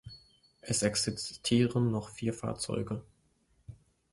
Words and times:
Es 0.61 0.81
existieren 0.81 1.91
noch 1.91 2.09
vier 2.09 2.33
Fahrzeuge. 2.33 3.03